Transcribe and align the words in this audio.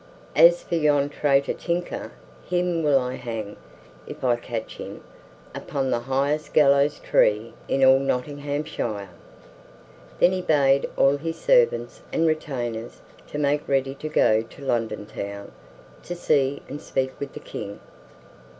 As 0.35 0.63
for 0.63 0.73
yon 0.73 1.09
traitor 1.09 1.53
Tinker, 1.53 2.11
him 2.49 2.81
will 2.81 2.97
I 2.97 3.13
hang, 3.17 3.55
if 4.07 4.23
I 4.23 4.35
catch 4.35 4.77
him, 4.77 5.03
upon 5.53 5.91
the 5.91 5.99
very 5.99 6.07
highest 6.07 6.55
gallows 6.55 6.97
tree 6.97 7.53
in 7.67 7.85
all 7.85 7.99
Nottinghamshire." 7.99 9.09
Then 10.19 10.31
he 10.31 10.41
bade 10.41 10.89
all 10.97 11.17
his 11.17 11.37
servants 11.39 12.01
and 12.11 12.25
retainers 12.25 12.99
to 13.27 13.37
make 13.37 13.67
ready 13.69 13.93
to 13.93 14.09
go 14.09 14.41
to 14.41 14.65
London 14.65 15.05
Town, 15.05 15.51
to 16.01 16.15
see 16.15 16.63
and 16.67 16.81
speak 16.81 17.13
with 17.19 17.33
the 17.33 17.39
King. 17.39 17.79